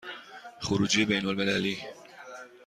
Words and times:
خروجی 0.61 1.05
بین 1.05 1.25
المللی 1.25 1.77